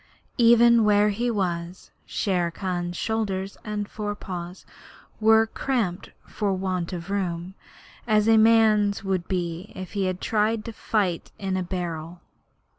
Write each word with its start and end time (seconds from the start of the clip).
Even 0.39 0.83
where 0.83 1.09
he 1.09 1.29
was, 1.29 1.91
Shere 2.07 2.49
Khan's 2.49 2.97
shoulders 2.97 3.55
and 3.63 3.87
fore 3.87 4.15
paws 4.15 4.65
were 5.19 5.45
cramped 5.45 6.09
for 6.25 6.53
want 6.55 6.91
of 6.91 7.11
room, 7.11 7.53
as 8.07 8.27
a 8.27 8.37
man's 8.37 9.03
would 9.03 9.27
be 9.27 9.71
if 9.75 9.93
he 9.93 10.11
tried 10.15 10.65
to 10.65 10.73
fight 10.73 11.31
in 11.37 11.55
a 11.55 11.61
barrel. 11.61 12.19